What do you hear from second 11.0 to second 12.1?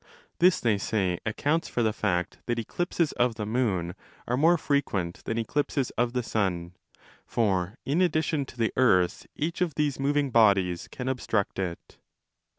obstruct it.